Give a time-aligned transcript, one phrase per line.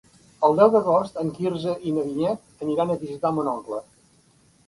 [0.47, 3.83] El deu d'agost en Quirze i na Vinyet aniran a visitar mon oncle.